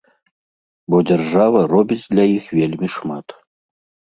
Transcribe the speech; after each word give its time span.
Бо 0.93 1.01
дзяржава 1.09 1.59
робіць 1.73 2.07
для 2.15 2.25
іх 2.39 2.45
вельмі 2.61 2.87
шмат. 2.99 3.27